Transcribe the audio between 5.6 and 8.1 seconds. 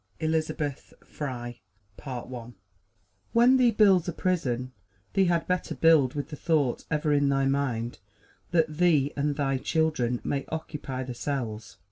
build with the thought ever in thy mind